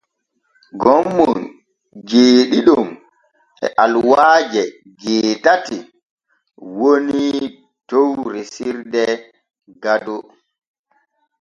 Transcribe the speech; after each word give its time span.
Gommon 0.81 1.35
jeeɗiɗon 2.09 2.87
e 3.65 3.67
aluwaaje 3.83 4.63
jeetati 5.01 5.77
woni 6.77 7.21
dow 7.89 8.11
resirde 8.33 9.03
Gado. 9.83 10.15